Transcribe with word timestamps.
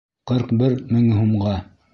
Ҡырҡ 0.31 0.53
бер 0.63 0.73
мең 0.95 1.07
һумға. 1.21 1.57